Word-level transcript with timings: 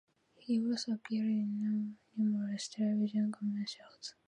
He 0.39 0.59
also 0.65 0.93
appeared 0.93 1.27
in 1.27 1.97
numerous 2.17 2.67
television 2.67 3.31
commercials. 3.31 4.15